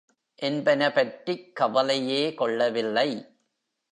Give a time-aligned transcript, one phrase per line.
[0.39, 3.09] என்பன பற்றிக் கவலையே கொள்ளவில்லை.